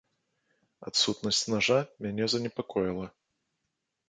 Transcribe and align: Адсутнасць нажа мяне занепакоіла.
Адсутнасць 0.91 1.41
нажа 1.57 1.77
мяне 2.07 2.25
занепакоіла. 2.35 3.05